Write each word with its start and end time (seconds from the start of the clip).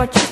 what 0.00 0.16
you 0.16 0.29